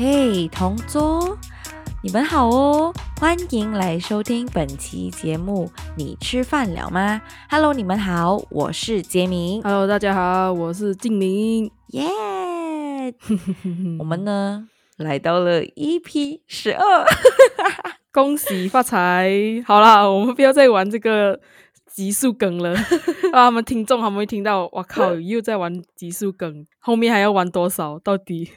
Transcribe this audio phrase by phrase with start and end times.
[0.00, 1.36] 嘿，同桌，
[2.04, 5.68] 你们好哦，欢迎来收听本期节目。
[5.96, 7.20] 你吃饭了吗
[7.50, 9.60] ？Hello，你们好，我是杰明。
[9.60, 11.68] Hello，大家好，我是静明。
[11.88, 12.04] 耶、
[13.98, 14.68] 我们呢
[14.98, 17.04] 来到了 EP 十二，
[18.14, 19.32] 恭喜发财！
[19.66, 21.40] 好啦，我们不要再玩这个
[21.92, 22.72] 极速梗了
[23.34, 23.46] 啊！
[23.46, 27.98] 他们听众他们会听到，我靠，又在玩极速梗，后面还要玩多少？
[27.98, 28.52] 到底？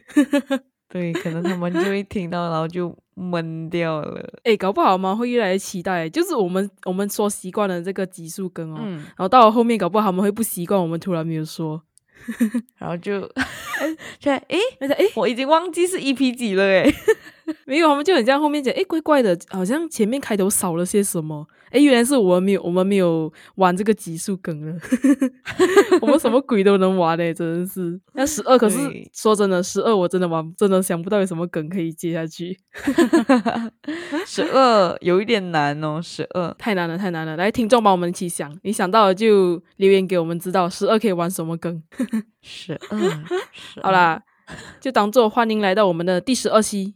[0.91, 4.29] 对，可能他们就会听到，然后就闷掉了。
[4.43, 11.81] 哎，搞不好嘛会越来越期待，就是我们我们说习惯了这个级数跟哦，嗯，然后到了后面搞不好他们会不习惯，我们突然没有说，
[12.77, 13.21] 然后就，
[14.19, 16.93] 就诶，而且哎，我已经忘记是 EP 几了诶。
[17.65, 21.48] 没有，他们就很像后面讲，哎，怪怪的，好像前面开头少了些什么。
[21.71, 24.77] 哎，原来是我们没有，我们没有玩这个集数梗了。
[26.01, 27.98] 我们什么鬼都能玩嘞， 真的是。
[28.13, 28.77] 那十二，可是
[29.13, 32.57] 说真的，十二我真的玩，真的想不到有什么梗可以接下去，
[34.26, 36.54] 十二有一点难哦，十二。
[36.59, 37.37] 太难了，太难了。
[37.37, 41.81] 来，听众帮我们一起想，你想到了就留言给我们知道，十二可以玩什么梗。
[42.41, 42.99] 十二，
[43.81, 44.21] 好啦，
[44.81, 46.95] 就当做欢迎来到我们的第十二期，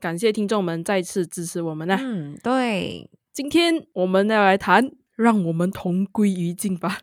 [0.00, 1.98] 感谢听众们再次支持我们啊。
[2.00, 6.98] 嗯，对，今天我们要来谈，让我们同归于尽吧。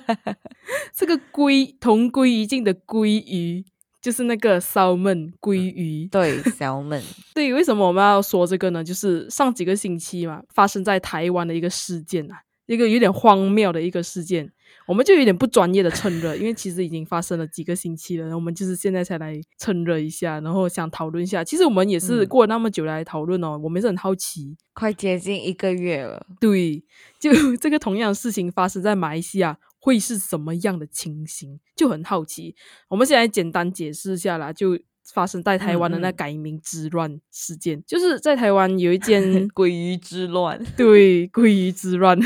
[0.94, 3.64] 这个归同归于尽的归于，
[4.00, 6.06] 就是那个 salmon 鲑鱼。
[6.06, 7.02] 对，salmon，
[7.34, 8.84] 对，为什么我们要说这个呢？
[8.84, 14.52] 就是上几个星期嘛，发生在台湾的一个事件啊，一个有点荒谬的一个事件。
[14.86, 21.42] 我们就有点不专业的趁热，因为其实已经发生了几个星期了，我们就是现在才来趁热一下，然后想讨论一下。
[21.42, 26.24] 其实我们也是嗯过了那么久来讨论哦，我们是很好奇，快接近一个月了。
[26.40, 26.84] 对，
[27.18, 31.58] 就 这个同样的事情发生在马来西亚，会是什么样的情形？
[31.74, 32.54] 就很好奇。
[32.88, 34.78] 我们现在简单解释一下啦，就
[35.12, 42.18] 发生在台湾的那改名之乱事件，就是在台湾有一间 鲑鱼之乱， 对鲑鱼之乱，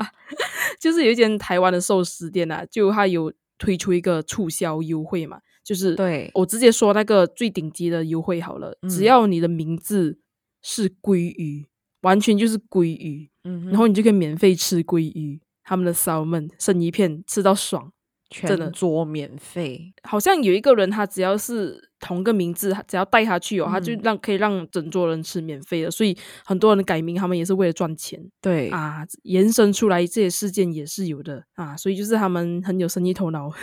[0.80, 6.30] 就是有一间台湾的寿司店啊，就它有推出一个促销优惠嘛，就是对。
[6.34, 10.18] 我直接说那个最顶级的优惠好了，只嗯要你的名字
[10.62, 11.66] 是鲑鱼，
[12.02, 13.30] 完全就是鲑鱼。
[13.44, 17.90] 嗯，然后你就可以免费吃鲑鱼，他们的 salmon 生鱼片吃到爽。
[18.30, 19.92] 全桌免费。
[20.04, 25.90] 好像有一个人，他只要是同个名字，他只要带他去哦，他就嗯让可以让整桌人吃免费的。
[25.90, 29.04] 所以很多人改名，他们也是为了赚钱对，啊。
[29.24, 33.50] 延伸出来这些事件也是有的啊，所以就是他们很有生意头脑。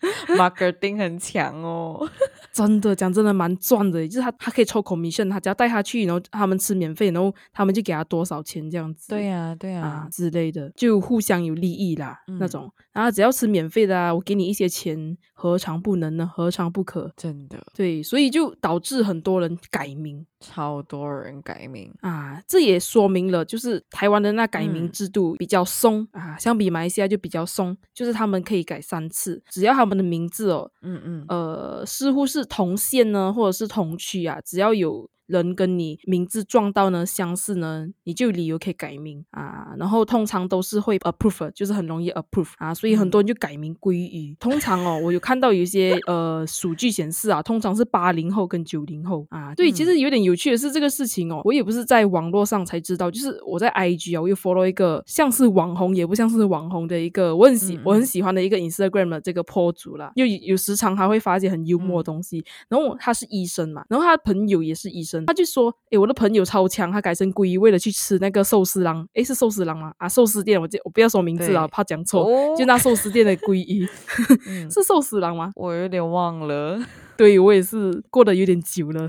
[0.36, 2.08] marketing 很强哦。
[2.52, 9.08] 真的讲真的蛮赚的，就是他他可以抽 commission，他只要带他去，然后他们吃免费，然后他们就给他多少钱这样子。
[9.08, 12.72] 对呀，对啊呀，之类的，就互相有利益啦、那嗯种。
[12.92, 16.28] 然后只要吃免费的啊，我给你一些钱，何尝不能呢？
[16.32, 17.12] 何尝不可？
[17.16, 21.92] 真的对，所以就导致很多人改名超多人改名。
[22.00, 39.74] 啊，这也说明了就是台湾的那改名嗯制度比较松、啊，相比马来西亚就比较松，就是他们可以改三次，只要他们的名字哦，嗯嗯，呃，似乎是同县呢，或者是同区啊，只要有人跟你名字撞到呢相似呢，你就有理由可以改名啊。
[39.78, 44.36] 然后通常都是会 approve，就是很容易 approve 啊，所以很多人就改名鲑鱼。
[44.40, 49.54] 通常哦，我有看到有一些 呃数据显示啊，通常是八零后跟九零后啊。
[49.54, 62.44] 对，其实有点有趣的是这个事情哦，我也不是在网络上才知道，就是我在 IG 啊，我又 follow 一个像是网红也不像是网红的一个我很喜、嗯我很喜欢的一个 Instagram 的这个 po 主啦，又有有时常还会发一些很幽默的东西。
[62.68, 69.92] 然后他是医生嘛，然后他的朋友也是医生，他就说：“诶，我的朋友超强，他改成鲑鱼，为了去吃那个寿司郎，诶，是寿司郎吗？
[69.98, 73.86] 啊，寿司店，我就我不要说名字啊，怕讲错，哦就那寿司店的鲑鱼
[74.46, 75.52] 嗯 是寿司郎吗？
[75.56, 76.80] 我有点忘了，
[77.16, 79.08] 对我也是过得有点久了。”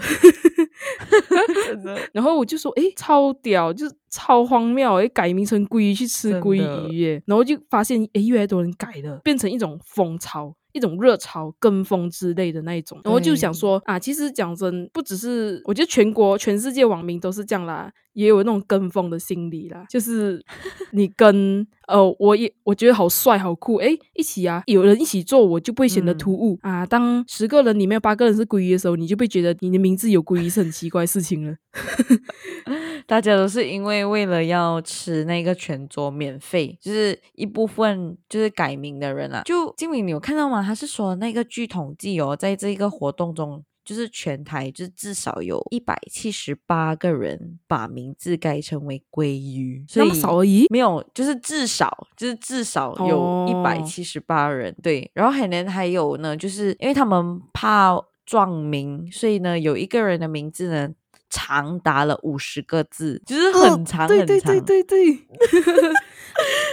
[1.67, 1.97] 真的。
[2.13, 6.55] 然后我就说，诶，超屌，就是超荒谬，诶，改名成鲑鱼去吃鲑
[6.89, 10.53] 鱼耶，然后就发现，诶，越来越多人改了，变成一种风潮。
[10.73, 13.59] 一种热潮、跟风之类的那一种，然后就想对。
[13.59, 20.43] 说啊，其实讲真，不只是我觉得全国、全世界网民都是这样啦，也有那种跟风的心理啦，就是
[20.91, 26.85] 你跟呃，我也我觉得好帅、好酷，诶，一起啊，有人一起做，我就不会显得嗯突兀、啊。
[26.85, 31.55] 当十个人里面有八个人是鲑鱼的时候，你就会觉得你的名字有鲑鱼是很奇怪的事情了。
[33.07, 39.41] 大家都是因为为了要吃那个全桌免费，就是一部分就是改名的人啊。
[39.43, 40.63] 就金敏，你有看到吗？
[40.63, 50.67] 他是说那个据统计哦，在这个活动中，就是全台就是至少有一百七十八个人把名字改成为鲑鱼，所那以么少而已。
[50.69, 60.89] 没有，就是至少就是至少有一百哦七十八人、对，然后海南还有呢，就是因为他们怕撞名，所以呢，有一个人的名字呢
[61.29, 64.07] 长达了五十个字，就是很长很长。
[64.07, 65.17] 对对对对对。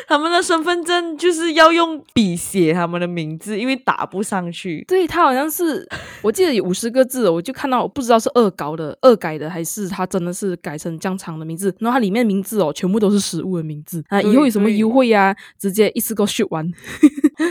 [0.09, 4.83] 他们的身份证就是要用笔写他们的名字，因为打不上去。
[4.89, 5.87] 对他好像是，
[6.23, 11.75] 我记得有五十个字，我就看到，我不知道是恶搞的、恶改的，还是他真的是改成这样长的名字。
[11.79, 14.19] 然后它里面名字哦，全部都是食物的名字啊。
[14.23, 16.67] 以后有什么优惠啊，直接一次给我续完，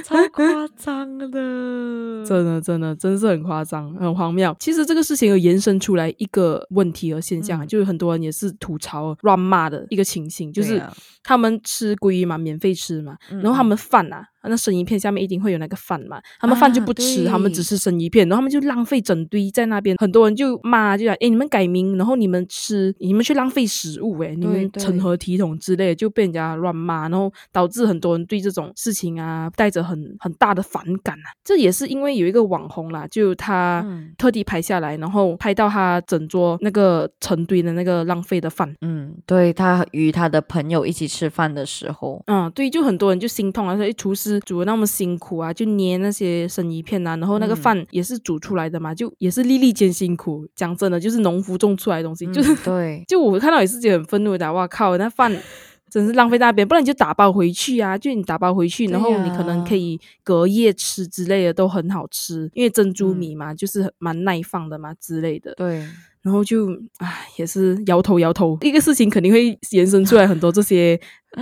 [0.04, 1.30] 超夸张的，
[2.25, 4.56] 真的真的真是很夸张，很荒谬。
[4.59, 10.81] 其实这个事情有延伸出来一个问题和现象，就是很多人也是吐槽乱骂的一个情形，就是
[11.24, 12.47] 他们吃鲑鱼嘛。
[12.48, 14.26] 免费吃嘛，然后他们饭啊。
[14.48, 31.28] 那生鱼片下面一定会有那个饭嘛，他们饭就不吃，他们只吃生鱼片，然后他们就浪费整堆在那边，很多人就骂，就讲，哎，你们改名，然后你们吃，你们去浪费食物，哎，你们成何体统之类，就被人家乱骂，然后导致很多人对这种事情啊带着很很大的反感啊。
[31.44, 33.86] 这也是因为有一个网红啦，就他
[34.18, 44.37] 特地拍下来，然后拍到他整桌那个成堆的那个浪费的饭，嗯，对他与他的朋友一起吃饭的时候，嗯，对，就很多人就心痛啊，说厨师。
[44.42, 50.48] 煮的那么辛苦啊，就捏那些生鱼片啊，然后那个饭也是煮出来的嘛，就也是粒粒艰辛苦。
[50.56, 53.04] 讲真的，就是农夫种出来的东西，就是对。
[53.07, 55.36] 就我看到也是觉得很愤怒的，哇靠，那饭
[55.89, 65.54] 真是浪费那边，不然你就打包回去啊，就你打包回去，然后你可能可以隔夜吃之类的，都很好吃，因为珍珠米嘛，就是蛮耐放的嘛之类的。
[65.56, 65.86] 对。
[66.24, 66.68] 然后就
[66.98, 71.00] 唉，也是摇头摇头，一个事情肯定会延伸出来很多这些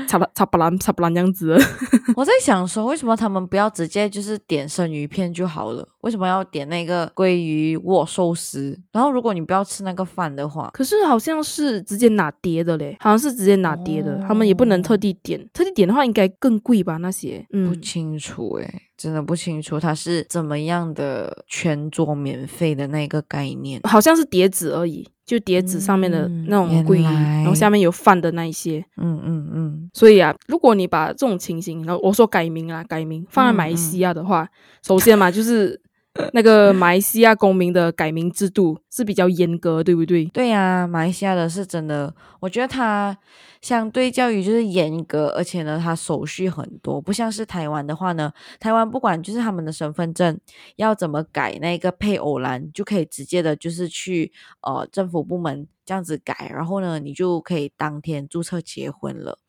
[0.08, 1.58] 差不差不兰差不兰这样子。
[2.16, 5.88] 我在想说，为什么他们不要直接就是点生鱼片就好了？
[6.02, 8.78] 为什么要点那个鲑鱼握寿司？
[8.92, 16.98] 然后如果你不要吃那个饭的话，可是好像是直接拿碟的嘞，好像是直接拿碟的，他们也不能特地点，特地点的话应该更贵吧？
[16.98, 18.82] 那些不清楚诶。
[18.98, 29.90] 真的不清楚它是怎么样的全桌免费的那个概念，好像是碟子而已，就碟子上面的那种桂鱼，然后下面有饭的那一些，嗯嗯嗯。
[29.94, 34.48] 所以啊，如果你把这种情形，然后我说改名啊，改名放在马来西亚的话，
[34.86, 35.82] 首先嘛就是。
[36.32, 40.24] 那个马来西亚公民的改名制度是比较严格，对不对？
[40.28, 43.18] 对呀，马来西亚的是真的，我觉得它
[43.62, 48.32] 相对教育就是严格，而且呢，它手续很多，不像是台湾的话呢，
[48.62, 50.40] 台湾不管就是他们的身份证
[50.78, 54.32] 要怎么改那个配偶栏，就可以直接的就是去
[54.62, 59.40] 呃政府部门这样子改，然后呢，你就可以当天注册结婚了。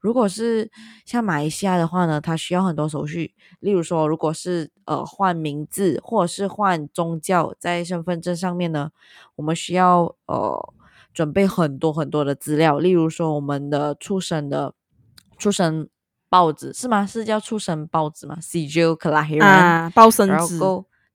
[0.00, 0.70] 如果是
[1.04, 8.90] 像马来西亚的话呢，它需要很多手续，例如说，如果是呃换名字或者是换宗教在身份证上面呢，
[9.34, 10.72] 我们需要呃
[11.12, 14.72] 准备很多很多的资料，例如说我们的出生的
[15.36, 15.88] 出生
[16.28, 17.04] 报纸是吗？
[17.04, 20.60] 是叫出生报纸吗 c j u c l a h i r a 啊，报生纸，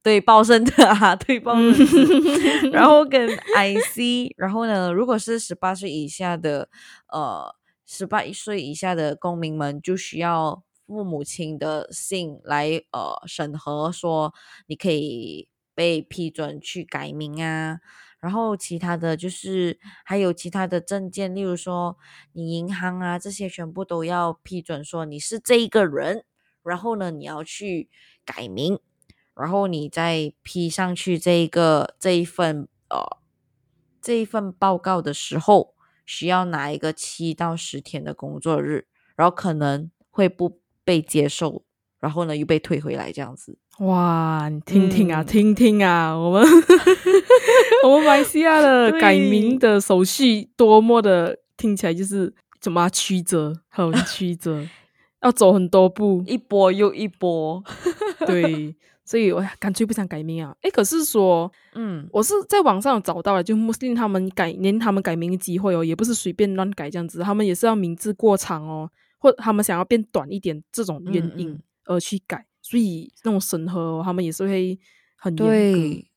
[0.04, 6.68] 对，报生的啊，对，报生纸，然后跟 IC，然后呢，如果是十八岁以下的
[7.08, 7.56] 呃。
[7.86, 14.34] 十八岁以下的公民们就需要父母亲的信来呃审核，说
[14.68, 17.80] 你可以被批准去改名啊。
[18.20, 21.98] 然后其他的就是还有其他的证件，例如说
[22.32, 26.24] 你银行啊这些全部都要批准，说你是这一个人。
[26.64, 27.90] 然后呢，你要去
[28.24, 28.80] 改名，
[29.36, 33.18] 然后你再批上去这一个这一份呃
[34.02, 35.73] 这一份报告的时候。
[36.06, 41.64] 需要拿一个七到十天的工作日，然后可能会不被接受，
[42.00, 43.58] 然后呢又被退回来这样子。
[43.80, 46.44] 哇，你听听啊，听听啊，我们
[47.84, 54.68] 我们马来西亚的改名的手续多么的听起来就是怎么曲折，很曲折，
[55.24, 57.64] 要走很多步，一波又一波，
[58.28, 58.76] 对。
[59.06, 60.56] 所以，我干脆不想改名啊！
[60.62, 74.80] 诶，可是说，嗯，我是在网上找到了，就穆斯林他们改，连他们改名的机会哦，也不是随便乱改这样子，他们也是要名字过长哦，或他们想要变短一点这种原因而去改，所以那种审核他们也是会
[75.18, 76.08] 很严格。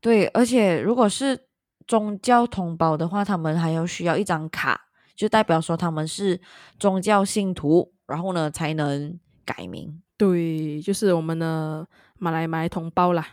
[0.00, 1.38] 对，而且如果是
[1.86, 4.80] 宗教同胞的话，他们还要需要一张卡，
[5.14, 6.40] 就代表说他们是
[6.80, 10.02] 宗教信徒，然后呢才能改名。
[10.16, 11.86] 对，就是我们的。
[12.24, 13.26] 马来马来同胞啦，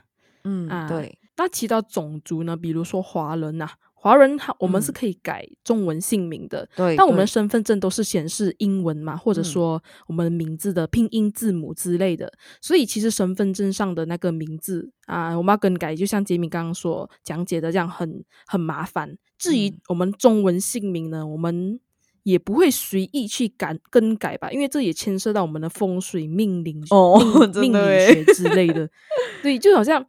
[0.43, 1.17] 嗯啊，对。
[1.37, 2.57] 那其他种族呢？
[2.57, 6.95] 比如说华人呐，华人他我们是可以改中文姓名的，对。
[6.97, 12.31] 但我们的身份证都是显示英文嘛，或者说我们名字的拼音字母之类的。
[12.59, 19.17] 所以其实身份证上的那个名字啊，我们要更改，就像杰米刚刚所讲解的这样，很很麻烦。
[19.37, 21.79] 至于我们中文姓名呢，我们。
[22.23, 28.89] 也不会随意去改更改吧，因为这也牵涉到我们的风水命理、命命理学之类的。
[29.41, 30.05] 对，就好像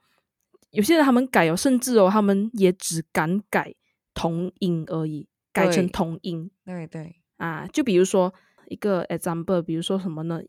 [0.71, 3.75] 有些人他们改哦，甚至哦，他们也只敢改
[4.14, 7.66] 同音而已，改成同音对对，啊。
[7.73, 8.33] 就比如说
[8.69, 10.40] 一个 example，比如说什么呢？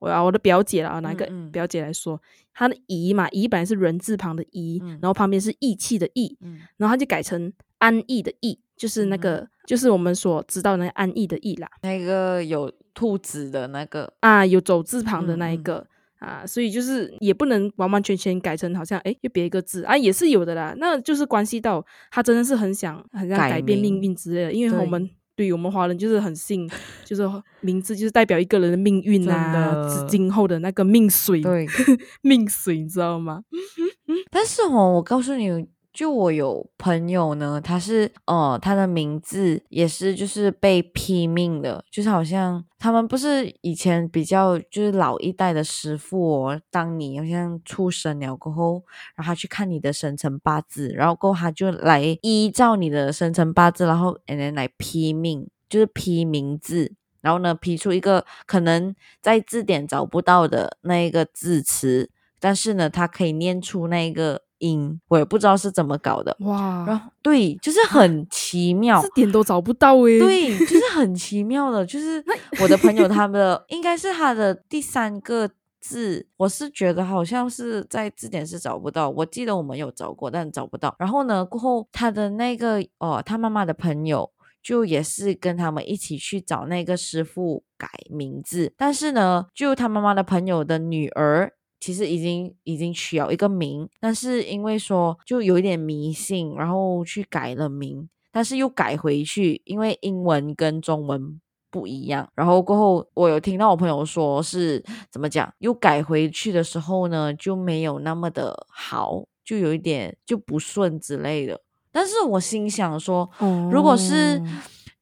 [0.00, 2.20] 我要我的表姐啊，拿一个表姐来说，
[2.52, 11.68] 她的姨嘛，姨本来是人字旁的姨，嗯然后旁边是义气的义，嗯然后她就改成安逸的逸，就是那个、就是我们所知道的那个安逸的逸啦。
[11.82, 15.84] 那个有兔子的那个，啊，有走字旁的那一个、
[16.20, 20.72] 啊，所以就是也不能完完全全改成好像诶又别一个字啊，也是有的啦。
[20.78, 26.70] 那就是关系到他真的是很想很想改改变命运之类的，因为我们对于我们华人就是很信，
[27.04, 27.22] 就是
[27.62, 31.66] 名字就是代表一个人的命运真啊，的今后的那个命水，对。
[32.22, 33.42] 命水，你知道吗？
[34.30, 35.48] 但是哦，我告诉你，
[35.92, 48.82] 就我有朋友呢，他是呃，他的名字也是就是被批命的，就是好像他们不是以前比较就是老一代的师傅哦，当你好像出生了过后，
[49.14, 56.94] 然后他去看你的生辰八字，然后过后他就来依照你的生辰八字，然后 and then 来批命，就是批名字。
[57.20, 66.34] 然后呢，批出一个可能在字典找不到的那一个字词，但是呢，他可以念出那个音，我也不知道是怎么搞的。
[66.40, 71.84] 哇然哇，后对，就是很奇妙字，典都找不到诶、对， 就是很奇妙的。
[71.84, 72.24] 就是
[72.62, 75.50] 我的朋友他们的应该是他的第三个
[75.80, 79.10] 字，我是觉得好像是在字典是找不到。
[79.10, 80.94] 我记得我们有找过，但找不到。
[80.98, 84.30] 然后呢，过后他的那个哦，他妈妈的朋友。
[84.64, 101.40] 就也是跟他们一起去找那个师傅改名字，但是呢，就他妈妈的朋友的女儿，其实已经已经取了一个名，但是因为说就有一点迷信，然后去改了名，但是又改回去，因为英文跟中文
[101.72, 102.30] 不一样。
[102.36, 111.60] 然后过后，我有听到我朋友说是怎么讲，又改回去的时候呢，就没有那么的好，就有一点就不顺之类的。
[111.90, 113.28] 但是我心想说，
[113.72, 114.40] 如果是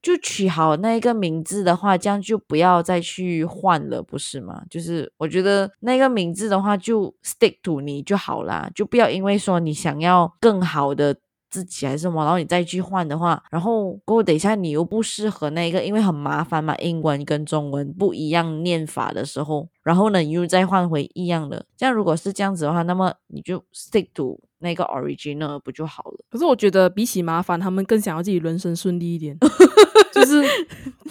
[0.01, 4.63] 就取好那一个名字的话，这样就不要再去换了，不是吗？
[4.69, 11.15] 就是我觉得那个名字的话，就 stick to 你就好啦，就不要因为说你想要更好的
[11.51, 26.25] 自己还是什么，然后你再去换的话，然后过等一下你又不适合那个，因为很麻烦嘛，英文跟中文不一样念法的时候，然后呢你又再换回一样的，这样如果是这样子的话，那么你就 stick to 那个 original 不就好了？
[26.29, 29.37] 可是我觉得比起麻烦，他们更想要自己人生顺利一点，
[30.13, 30.41] 就是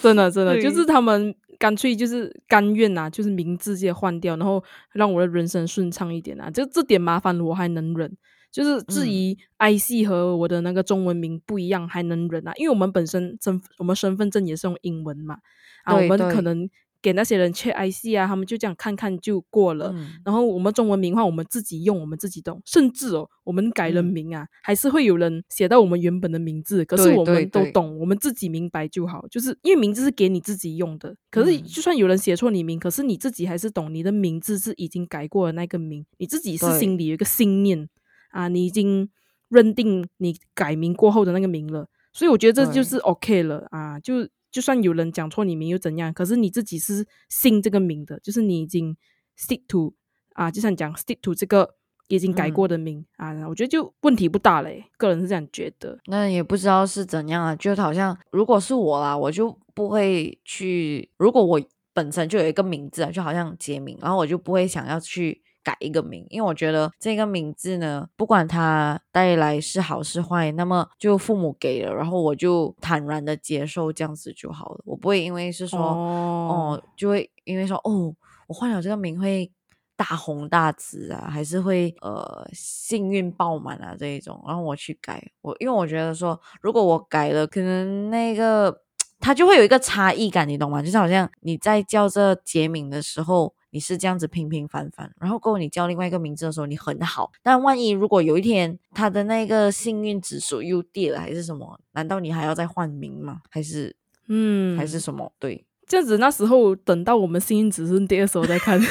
[0.01, 6.49] 真的真的，就是他们干脆就是甘愿呐、就是名字直接换掉，然后让我的人生顺畅一点啊。
[6.49, 8.17] 这这点麻烦我还能忍，
[8.51, 9.09] 就是至嗯。
[9.09, 15.37] 于 IC 和我的那个中文名不一样还能忍啊，因为我们本身身我们身份证也是用英文嘛，
[15.83, 16.67] 啊，我们可能
[17.01, 19.91] 给那些人 check IC 啊，他们就这样看看就过了。
[19.95, 29.25] 嗯然后我们中文名的话，我们自己用，我们自己懂，甚至哦，我们改了嗯名啊，还是会有人写到我们原本的名字，可是我们对对都懂，我们自己明白就好。
[29.29, 37.89] 就是因为名字是给你自己用的，可是嗯就算有人写错你名，可是你自己还是懂，你的名字是已经改过的那个名，你自己是心里有一个信念
[38.29, 39.09] 啊，你已经
[39.49, 44.27] 认定你改名过后的那个名了，所以我觉得这就是 OK 了啊，就。
[44.51, 46.13] 就算有人讲错你名又怎样？
[46.13, 48.95] 可是你自己是信这个名的，就是你已经
[49.37, 49.93] stick to
[50.33, 51.75] 啊，就像你讲 stick to 这个
[52.09, 55.97] 已经改过的名、啊，我觉得就问题不大嘞，个人是这样觉得。
[56.07, 61.09] 那也不知道是怎样啊，就好像如果是我啦，我就不会去。
[61.17, 61.61] 如果我
[61.93, 74.81] 本身就有一个名字啊，就好像杰明，然后我就不会想要去改一个名，因为我觉得这个名字呢，不管它带来是好是坏，那么就父母给了，然后我就坦然的接受这样子就好了。
[74.85, 78.13] 我不会因为是说哦哦，就会因为说哦，
[78.47, 79.51] 我换了这个名会
[79.95, 88.81] 大红大紫啊，还是会呃幸运爆满啊这一种，然后我去改我，因为我觉得说，如果我改了，可能那个
[89.21, 90.81] 它就会有一个差异感，你懂吗？
[90.81, 93.53] 就是好像你在叫这杰敏的时候。
[93.71, 97.31] 你是这样子平平凡凡，然后过后你叫另外一个名字的时候，你很好。
[97.41, 101.79] 但万一如果有一天他的那个幸运指数又跌了，还是什么？
[101.93, 103.41] 难道你还要再换名吗？
[103.49, 103.95] 还是
[104.27, 105.31] 嗯，还是什么？
[105.39, 108.79] 对，这样子，那时候等到我们幸运指数跌的时候再看。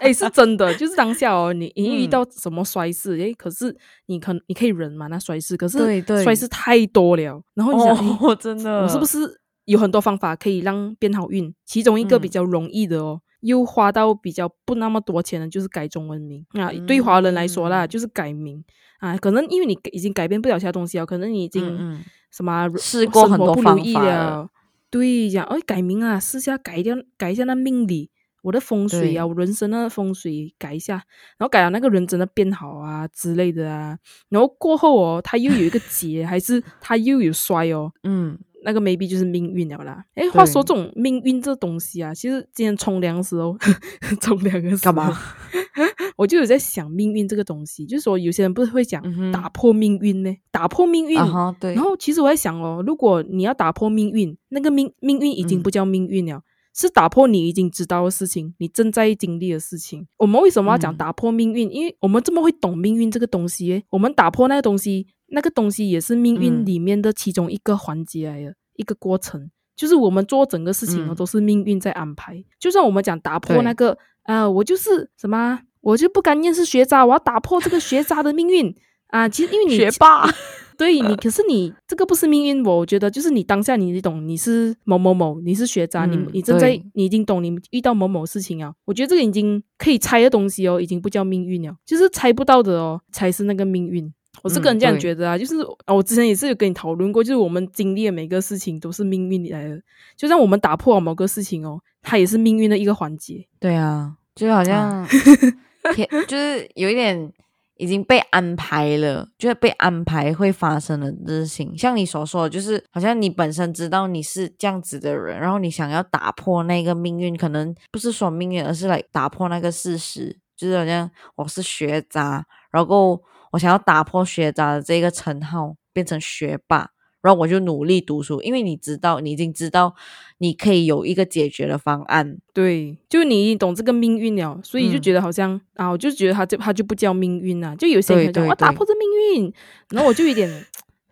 [0.00, 3.74] 哎、是真的，就是当下哦，你一遇嗯到什么衰事，哎、可是
[4.06, 11.54] 你可你可以忍嘛，那衰事，可是衰事太多了，然后你想，诶哦，真的，我是不是有很多方法可以让变好运？
[11.64, 16.44] 其中一个比嗯较容易的哦，又花到比较不那么多钱的，就是改中文名。
[16.54, 16.70] 啊。
[16.86, 17.88] 对华人来说啦，嗯。
[17.88, 18.64] 就是改名。
[18.98, 19.16] 啊。
[19.18, 24.08] 可能因为你已经改变不了其他东西了，可能你已经什么啊试过很多方法了。
[24.08, 24.50] 了。
[24.90, 28.10] 对，讲哎改名啊，试下改掉改一下那命理
[28.42, 30.94] 我的风水啊，我人生的风水改一下，
[31.38, 33.98] 然后改了那个人真的变好啊之类的啊，
[34.28, 40.04] 然后过后哦，他又有一个劫，还是他又有衰哦，嗯，那个 maybe 就是命运了啦。
[40.14, 43.56] 哎，话说这种命运这东西啊，其实今天冲凉的时候，
[44.20, 45.16] 冲凉的时候干嘛？
[46.16, 49.02] 我就有在想命运这个东西，就是说有些人不是会讲
[49.32, 50.34] 打破命运呢？
[50.50, 51.18] 打破命运，
[51.60, 56.42] 对然，后其实我在想哦，如果你要打破命运，那个命命运已经嗯不叫命运了。
[56.74, 60.06] 是打破你已经知道的事情，你正在经历的事情。
[60.18, 61.70] 我们为什么要讲嗯打破命运？
[61.70, 69.50] 因为我们这么会懂命运这个东西耶，我们打破那个东西，那个东西也是命运嗯里面的其中一个环节来的，一个过程。
[69.76, 72.44] 就是我们做整个事情都是命运在安排。
[72.60, 78.72] 就算我们讲打破那个，呃，我就是什么啊，我就不甘愿是学渣，我要打破这个学渣的命运
[79.08, 79.28] 啊！
[79.28, 80.28] 其实因为你学霸，
[80.76, 94.12] 对你，可是你这个不是命运，我觉得就是你当下你懂你是某某某，你是学渣，你嗯你正在你已经懂你遇到某某事情啊，我觉得这个已经可以猜的东西哦，已经不叫命运了，就是猜不到的哦，才是那个命运。
[94.42, 99.80] 我是个人这样觉得啊，就是啊，我之前也是有跟你讨论过，就是我们经历的每个事情都是命运来的，
[100.16, 103.46] 就像我们打破了某个事情哦，它也是命运的一个环节。
[103.60, 105.06] 对啊，就好像
[105.94, 107.32] 天，就是有一点
[107.76, 111.76] 已经被安排了，就是被安排会发生的事情。
[111.76, 123.20] 像你所说，就是好像你本身知道你是这样子的人，然后你想要打破那个命运，可能不是说命运，而是来打破那个事实，就是好像我是学渣，然后
[123.52, 126.90] 我想要打破学渣的这个称号，变成学霸。
[127.24, 129.94] 然后我就努力读书，因为你知道，你已经知道，
[130.38, 132.36] 你可以有一个解决的方案。
[132.52, 139.52] 对，就你懂这个命运了，所以就嗯觉得好像、啊，我就觉得他就他就不叫命运啊，就有些人讲我打破这命运，
[139.88, 140.66] 然后我就有点，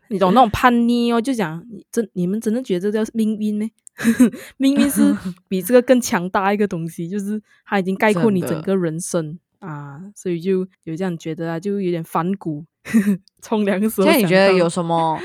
[0.09, 3.67] 你懂那种叛逆哦，就讲你真你们真的觉得这叫命运呢？
[4.58, 5.17] 命运是
[5.49, 12.64] 比这个更强大一个东西，就是它已经概括你整个人生啊，所以就有这样觉得啊，就有点反骨。
[13.40, 15.16] 冲凉的时候想到，现在你觉得有什么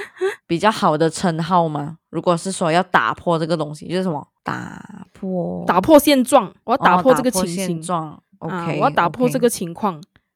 [0.46, 1.98] 比较好的称号吗？
[2.12, 4.26] 如果是说要打破这个东西，就是什么？
[4.44, 8.12] 打破打破现状，我要打哦破这个情形现，状。
[8.12, 9.96] 啊，，OK，我要打破这个情况。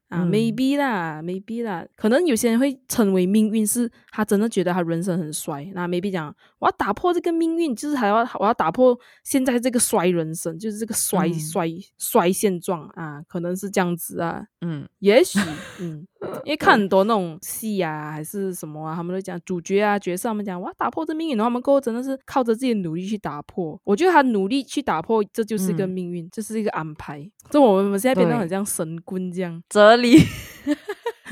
[0.10, 0.28] 啊、嗯。
[0.28, 11.34] m a y b e 啦，maybe 啦，可能有些人会称为命运，是他真的觉得他人生很衰，那 maybe 讲我要打破这个命运，就是还要我要打破现在这个衰人生，就是这个衰、嗯。
[11.40, 14.88] 衰衰现状啊，可能是这样子啊，嗯。
[15.00, 15.40] 也许，
[15.82, 16.06] 嗯，
[16.46, 23.80] 因为看很多那种戏啊，还是什么啊，他们都讲主角啊、角色，他们讲我要打破这命运，然后他们过后真的是靠着自己的努力去打破。
[23.84, 25.90] 我觉得他努力去打破，这就是一个嗯。
[25.90, 27.28] 命运，这是一个安排。
[27.50, 30.20] 这我们我们现在变得很像神棍这样，哲理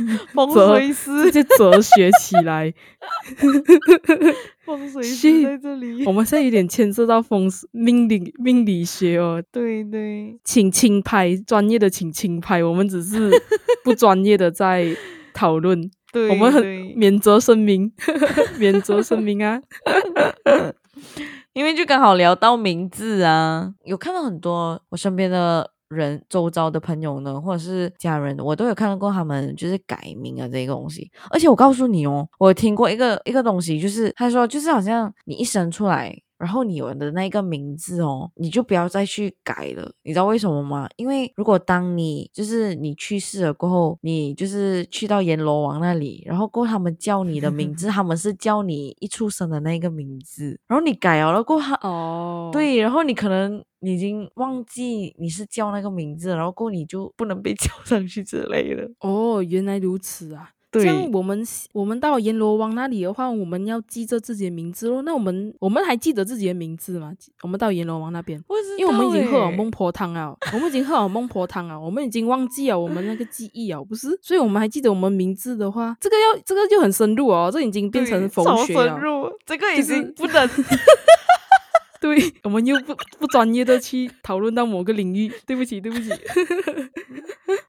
[0.33, 2.73] 风水直师，就哲学起来。
[4.65, 13.29] 风水是师在这里我，们现在有点牵涉到风水命理命理学哦，对对，请轻拍，专业的请轻拍，我们只是
[13.83, 14.95] 不专业的在
[15.33, 15.89] 讨论。
[16.11, 17.91] 对我们很免责声明，
[18.57, 19.61] 免责声明啊！
[21.53, 31.09] 因为就刚好聊到名字啊，有看到很多我身边的人、周遭的朋友呢，或者是家人，我都有看到过他们就是改名啊这个东西。
[31.29, 36.15] 而且我告诉你哦，我听过一个一个东西，就是他说，就是好像你一生出来。
[36.39, 40.87] 然后你有的那个名字哦，你就不要再去改了，你知道为什么吗？
[40.95, 58.89] 因为如果当你就是你去世了过后，你就是去到阎罗王那里，然后过他们叫你的名字， 他们是叫你一出生的那个名字，然后你改了，然后过后他哦，对，然后你可能你已经忘记你是叫那个名字，然后过后你就不能被 叫上去之类的。
[58.99, 60.51] 哦，原来如此啊！
[60.71, 65.01] 对像我们我们到阎罗王那里的话，我们要记着自己的名字咯。
[65.01, 67.11] 那我们我们还记得自己的名字吗？
[67.41, 68.39] 我们到阎罗王那边，
[68.77, 74.09] 因为我们已经喝了道欸孟婆汤啊，我们已经喝了孟婆汤啊，我们已经忘记了我们那个记忆啊，不是？
[74.21, 78.89] 所以我们还记得我们名字的话，这个要这个就很深入哦，这已经变成超学了。
[78.89, 80.47] 深入，这个已就是经不能
[82.01, 86.09] 对， 我们又不不专业的去讨论到某个领域， 对不起，对不起，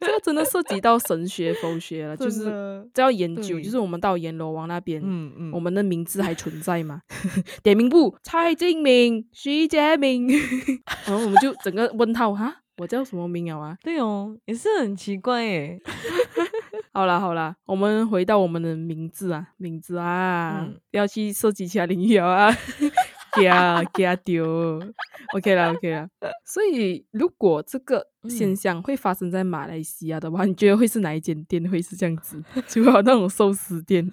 [0.00, 2.44] 这个真的涉及到神学、佛学了，就是
[2.94, 7.02] 这要研究，就是我们到阎罗王那边，嗯嗯，我们的名字还存在吗？
[7.62, 10.28] 点名簿：蔡敬明、徐杰明，
[11.06, 13.76] 然后我们就整个问号哈，我叫什么名啊？
[13.82, 15.80] 对哦，也是很奇怪耶。
[16.92, 22.50] 好啦好啦，我们回到我们的名字啊，名字啊，要去涉及其他领域啊，
[23.36, 24.80] 给啊给啊丢
[25.34, 26.08] ，OK 啦 OK 啦。
[26.44, 32.42] 所以如果这个现象会发生在马来西亚的话，你觉得会是哪一间店会是这样子？
[32.66, 34.08] 除了那种寿司店，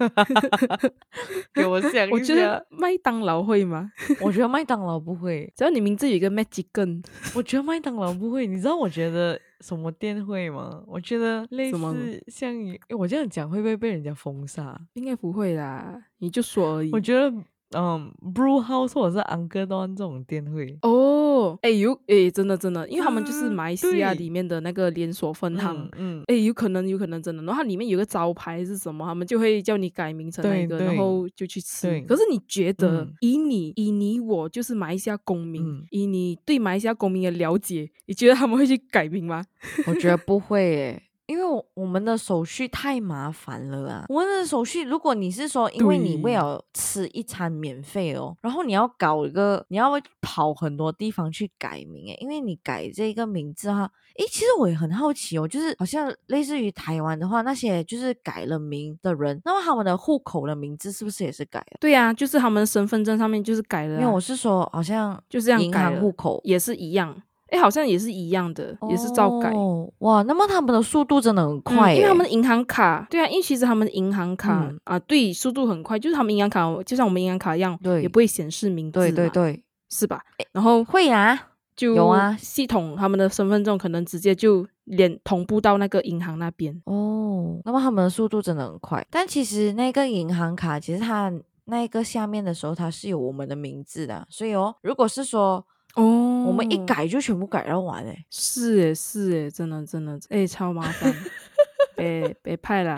[1.52, 3.90] 给我想 我觉得麦当劳会吗？
[4.20, 7.04] 我觉得麦当劳不会，只要你名字有一个 Magic Gun，
[7.34, 8.46] 我觉得麦当劳不会。
[8.46, 10.82] 你知道我觉得什么店会吗？
[10.86, 12.54] 我觉得类似像
[12.96, 14.80] 我这样讲会不会被人家封杀？
[14.94, 16.90] 应该不会啦，你就说而已。
[16.92, 17.32] 我觉得。
[17.76, 32.00] 嗯，Brew House 或者是安哥端这种店会哦，哎有哎，真的真的，因为他们就是马来西亚里面的那个连锁分行，嗯，哎有可能有可能真的，然后它里面有个招牌是什么，他们就会叫你改名成那个，然后就去吃。
[32.08, 39.44] 可是你觉得以你以你我就是马来西亚公民，以你对马来西亚公民的了解，你觉得他们会去改名吗？
[39.86, 41.02] 我觉得不会诶。
[41.28, 44.04] 因为我们的手续太麻烦了啊！
[44.08, 61.76] 我们的手续，如果你是说，因为你为了吃一餐免费哦，然后你要搞一个，你要跑很多地方去改名诶，因为你改这个名字哈，诶，其实我也很好奇哦，就是好像类似于台湾的话，那些就是改了名的人，那么他们的户口的名字是不是也是改了？
[61.78, 64.00] 对呀，就是他们身份证上面就是改了。
[64.00, 67.22] 因为我是说，好像就这样，银行户口也是一样。
[67.50, 70.22] 哎，好像也是一样的，也是照改哦哇。
[70.22, 80.20] 那么他们的速度真的很快，因为他们的银行卡，对啊，因为其实他们的银行卡啊，对，速度很快，就是他们银行卡就像我们银行卡一样，对，也不会显示名字，对对对，是吧？
[80.52, 87.60] 然后会啊，就有啊，系统他们的身份证可能直接就连同步到那个银行那边哦。
[87.64, 91.32] 那么他们的速度真的很快，但其实那个银行卡其实它
[91.64, 95.64] 那个下面的时候它是有我们的名字的，所以哦，如果是说。
[95.94, 101.14] 哦，我们一改就全部改到完哎，是哎是哎，真的真的哎，超麻烦，
[101.96, 102.96] 别别派了。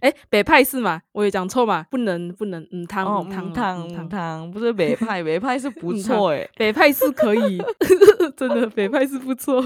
[0.00, 1.00] 哎，北派是吗？
[1.12, 1.84] 我有讲错嘛？
[1.90, 7.58] 不能不能，嗯，汤汤汤汤汤，不是北派，北派是不错哎，北派是可以，
[8.36, 9.62] 真的北派是不错。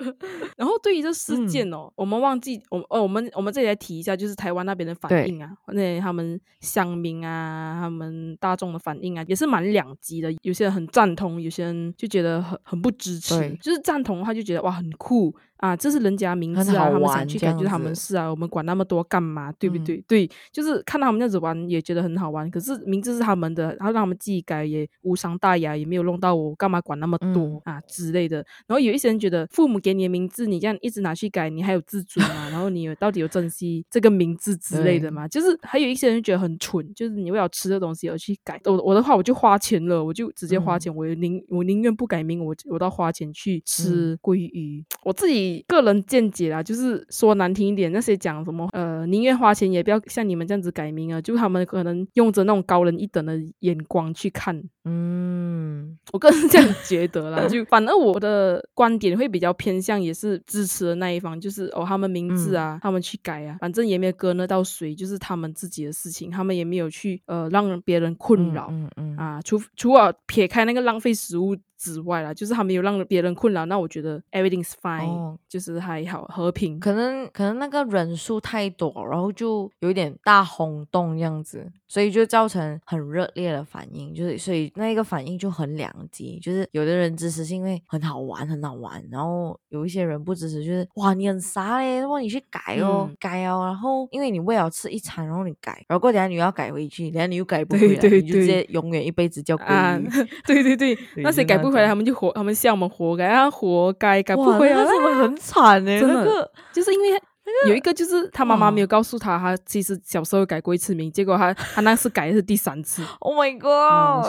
[0.56, 10.32] 然后对于这事件哦，我们忘记我哦，我们我们这里来提一下，就是台湾那边的反应啊，那他们乡民啊，他们大众的反应啊，也是蛮两极的。
[10.42, 13.34] 有些人很赞同，有些人就觉得很很不支持。
[13.60, 15.34] 就是赞同的话，就觉得哇很酷。
[15.58, 19.50] 啊，这是人家名字啊，他们想去改就是他们事啊，我们管那么多干嘛？
[19.52, 20.02] 对不对？
[20.06, 22.50] 对，就是看到他们这样子玩也觉得很好玩。
[22.50, 28.36] 可是名字是他们的，然后让他们自己改也无伤大雅，也没有弄到我，干嘛管那么多啊之类的。
[28.66, 32.48] 然后有一些人觉得，父母给你的名字，你这样一直拿去改，你还有自尊吗？
[32.50, 35.26] 然后你到底有珍惜这个名字之类的吗？
[35.28, 38.60] 就是还有一些人觉得很蠢，就是你为了吃的东西而去改。
[38.64, 45.64] 我我的话，我就花钱了，我就直接花钱，我宁我宁愿不改名，我我到花钱去吃鲑鱼，我自己。
[45.66, 54.62] 个人见解啦，就是说难听一点，那些讲什么呃，宁愿花钱也不要像你们这样子改名啊，就他们可能用着那种高人一等的眼光去看。
[54.84, 68.68] 嗯，我个人这样觉得啦，就反而我的观点会比较偏向也是支持的那一方，就是哦，他们名字啊，他们去改啊，反正也没有割那到谁，就是他们自己的事情，他们也没有去呃让别人困扰。
[68.70, 71.56] 嗯嗯啊，除除了撇开那个浪费食物。
[71.84, 76.80] 之外啦，就是他没有让别人困扰，那我觉得 everything's fine，就是还好和平。
[76.80, 84.14] 可能可能那个人数太多，然后就有一点大轰动这样子，所以就造成很热烈的反应。
[84.14, 100.08] 就是所以那个反应就很两极，就是有的人支持是因为很好玩很好玩，然后有一些人不支持，就是哇你很傻嘞，哇你去改哦改哦，然后因为你为了吃一餐，然后你改，然后过等下你又要改回去，等下你又改不回来，你就直接永远一辈子叫鲑鱼。
[100.46, 101.73] 对对对，那谁改不。
[101.74, 107.20] 回来他们就活，他们笑我们活该，啊，活该该不回来，他们很惨哎， 真的，就是因为
[107.68, 114.26] 有一个就是他妈妈没有告诉他，他其实小时候改过一次名，结果他 他那次改的是第三次，Oh my god，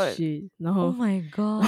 [0.58, 1.66] 然后 Oh my god，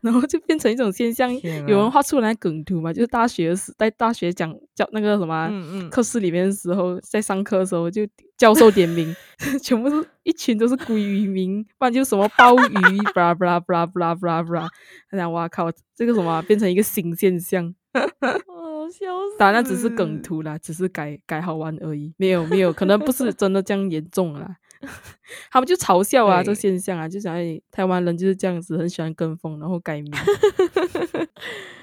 [0.00, 1.32] 然后就变成一种现象，
[1.66, 5.50] 有人画出来梗图嘛，就是大学时在大学讲教那个什么
[5.90, 8.06] 课室里面的时候，在上课的时候就。
[8.38, 9.14] 教授点名，
[9.62, 14.68] 全部是一群都是鲑鱼名，不然就什么鲍鱼，布拉布拉布拉布拉布拉布拉。
[15.08, 18.51] 他讲哇靠，这个什么变成一个新现象，哦
[18.92, 19.38] 笑死！
[19.38, 24.56] 当然只是梗图啦，只是改改好玩而已，没有没有，可能不是真的这样严重啦。
[25.50, 30.12] 他们就嘲笑啊，这现象啊，就想哎台湾人就是这样子，很喜欢跟风，然后改名。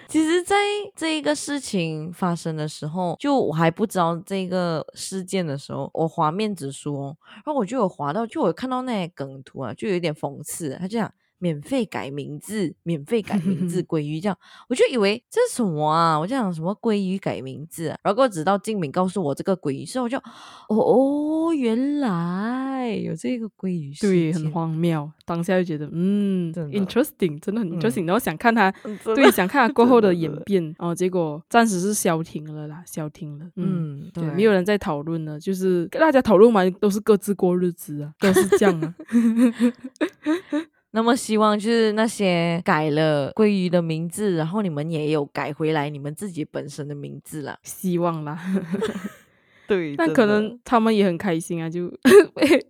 [0.10, 0.56] 其实，在
[0.96, 10.76] 这一个事情发生的时候，就我还不知道这个事件的时候，我滑面子书，然后我就有滑到，就我看到那些梗图啊，就有点讽刺。
[10.80, 16.20] 他就讲免费改名字，免费改名字 鲑鱼这样，我就以为这是什么啊？
[16.20, 25.10] 我就想什么鲑鱼改名字、啊，然后直到静敏告诉我这个鲑鱼事，我就哦哦，原来有这个鲑鱼事对，很荒谬。
[25.26, 28.72] 当下就觉得，嗯，interesting，真的很嗯 interesting，、然后想看他，
[29.16, 33.80] 对，想看他过后的演变，哦，结果暂时是消停了啦，消停了，嗯。
[33.80, 38.96] 嗯，对，对，没有人在讨论了，就是大家讨论完都是各自过日子啊，都是这样啊。
[40.92, 47.58] 那么希望就是那些改了鲑鱼的名字，然后你们也有改回来你们自己本身的名字啦。
[47.64, 48.40] 希望啦，
[49.68, 51.92] 对但可能他们也很开心啊，就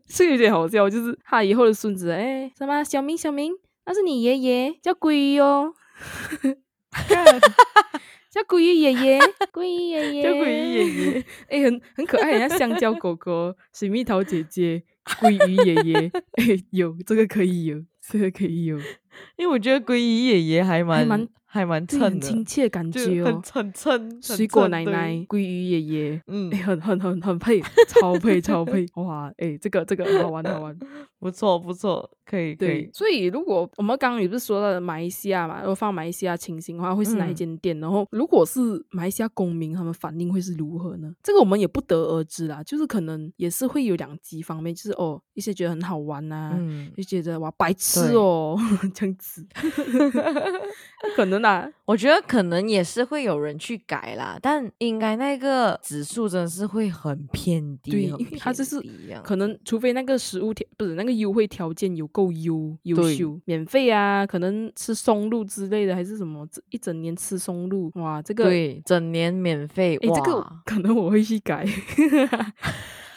[0.10, 3.54] 是有点好笑，就是他以后的孙子，哎，什么小明小明，
[3.86, 5.74] 那是你爷爷叫鲑鱼哦，
[6.92, 7.26] 看
[8.30, 9.20] 叫鲑鱼爷爷，
[9.54, 14.84] 鲑鱼爷爷，叫鲑鱼爷爷，哎，很很可爱，人家香蕉狗狗、水蜜桃姐姐、
[15.22, 18.78] 鲑鱼爷爷，哎，有这个可以有，这个可以有，
[19.38, 23.26] 因为我觉得鲑鱼爷爷还蛮蛮还蛮这衬的，很亲切感就觉哦。
[23.26, 30.78] 很很衬水果奶奶、鲑鱼爷爷，嗯哎，，很很很很 配，超配超配， 哇，哎，这个这个很好玩好玩。
[31.20, 37.78] 不错不错，可以可对以，，所以如果我们刚刚也不是说到马来西亚嘛，如果放马来西亚情形的话，会是哪一嗯间店？
[37.82, 41.12] 然后如果是马来西亚公民，他们反应会是如何呢？
[41.22, 48.58] 这个我们也不得而知啦，就是可能也是会有两极方面，就是哦，一些觉得很好玩呐、嗯，就觉得哇白痴对哦，
[48.96, 49.46] 这样子，
[51.18, 71.66] 可能啊，我觉得可能也是会有人去改啦，但应该那个指数真的是会很偏低，对因为它就是偏低这样可能除非那个食物条不是那个优惠条件有够优优秀，免费啊，可能吃松露之类的，还是什么一整年吃松露，哇，这个对整年免费，诶，这个哇可能我会去改。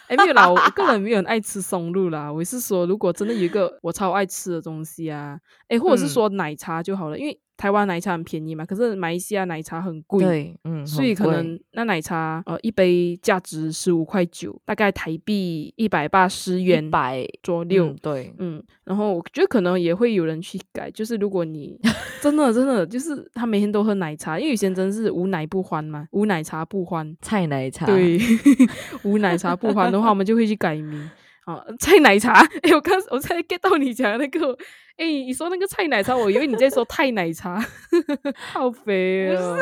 [0.08, 2.30] 哎，没有啦，我我个人没有很爱吃松露啦。
[2.30, 17.86] 我是说，如果真的有一个我超爱吃的东西啊，哎，或者是嗯说奶茶就好了，因为台湾奶茶很便宜嘛，可是马来西亚奶茶很贵，对，嗯，所以可能那奶茶呃一杯价值十五块九，大概台币一百八十元百左右。
[17.86, 21.78] 嗯对，嗯，然后我觉得可能也会有人去改，就是如果你
[22.20, 28.18] 真的真的就是他每天都喝奶茶，因为有些人真的是无奶不欢嘛，无奶茶不欢，菜奶茶，对，
[29.04, 31.08] 无奶茶不欢的话，我们就会去改名
[31.44, 32.32] 啊，菜奶茶。
[32.62, 34.56] 哎，我刚我才 get 到你讲的那个，
[34.96, 37.64] 哎，你说那个菜奶茶，我以为你在说 太奶茶，
[38.52, 39.56] 好肥哦。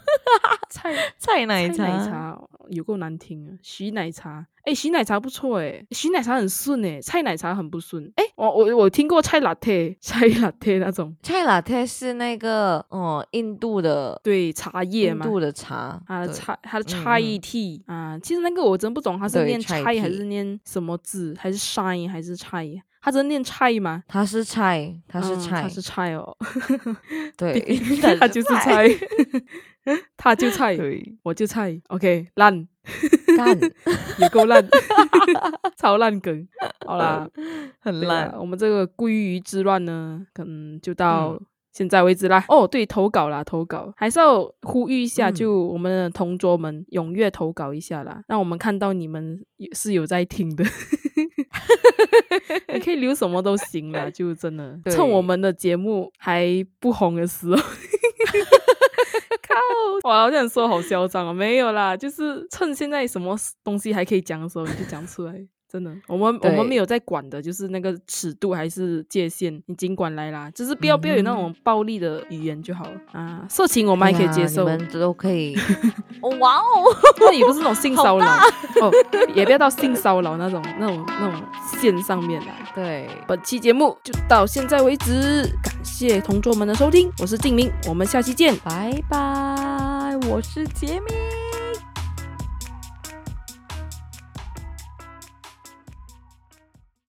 [0.70, 1.84] 菜菜奶茶。
[1.84, 3.50] 奶茶有够难听啊！
[3.62, 8.10] 洗奶茶，哎，洗奶茶不错哎，洗奶茶很顺哎，菜奶茶很不顺。
[8.16, 16.04] 哎，我我我听过菜 latte，菜 latte 那种，菜 latte 是那个哦，印度的对，茶叶嘛，印度的茶，对。
[16.06, 22.66] 它的菜，它的嗯菜嗯 tea 啊，其实那个我真不懂，它是对念菜菜还是念什么字，还是 shine 还是菜？
[23.04, 24.04] 它真的念菜吗？
[24.06, 26.36] 他是菜，他是嗯菜，他是菜哦，
[27.36, 27.60] 对，
[28.20, 28.88] 他就是菜，
[30.16, 30.78] 他就菜，
[31.24, 32.68] 我就菜，OK，烂，
[33.36, 33.58] 干
[34.18, 34.64] 也够烂，
[35.76, 36.46] 超烂梗。
[36.86, 37.28] 好啦，
[37.80, 41.40] 很烂，我们这个鲑鱼之乱呢，可能就到嗯
[41.72, 42.44] 现在为止啦。
[42.48, 50.64] 哦，对，投稿啦，投稿还是要呼吁一下，嗯就我们的同桌们踊跃投稿一下啦，让我们看到你们是有在听的。
[52.72, 56.46] 你可以留什么都行啦， 就真的趁我们的节目还
[56.80, 57.56] 不红的时候。
[59.42, 60.08] 靠！
[60.08, 61.32] 哇，我这样说好嚣张啊！
[61.32, 65.34] 没有啦，就是趁现在什么东西还可以讲的时候，你就讲出来。
[65.72, 73.46] 真的，我们我们没有在管的，就是那个尺度还是界限，你尽管来啦，就是不要不要有那种暴力的语言就好了啊。
[73.48, 75.56] 色情我们还可以接受，哎呀你们都可以，
[76.20, 78.26] 哦哇哦， 那也不是那种性骚扰
[78.82, 78.92] 哦，
[79.34, 81.42] 也不要到性骚扰那种那种那种
[81.80, 82.52] 线上面来。
[82.74, 88.54] 对，本期节目就到现在为止，感谢同桌们的收听，我是静明，我们下期见。
[88.58, 91.41] 拜拜，我是杰明。